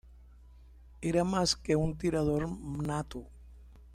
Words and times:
Era 1.03 1.23
más 1.23 1.55
que 1.55 1.75
un 1.75 1.95
tirador 1.95 2.49
nato. 2.49 3.27